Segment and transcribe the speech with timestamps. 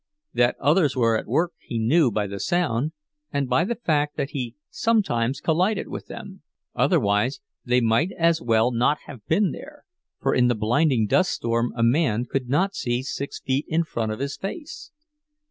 [0.33, 2.93] That others were at work he knew by the sound,
[3.31, 6.41] and by the fact that he sometimes collided with them;
[6.73, 9.85] otherwise they might as well not have been there,
[10.19, 14.11] for in the blinding dust storm a man could not see six feet in front
[14.11, 14.89] of his face.